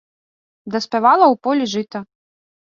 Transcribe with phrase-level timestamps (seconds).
[0.77, 2.05] Даспявала ў полі жыта.